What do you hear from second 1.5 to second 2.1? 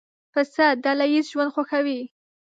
خوښوي.